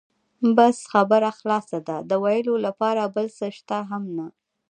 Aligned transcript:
بس 0.57 0.77
خبره 0.91 1.29
خلاصه 1.39 1.77
ده، 1.87 1.97
د 2.09 2.11
وېلو 2.23 2.55
لپاره 2.65 3.01
بل 3.15 3.27
څه 3.37 3.47
شته 3.57 3.77
هم 3.89 4.03
نه. 4.17 4.27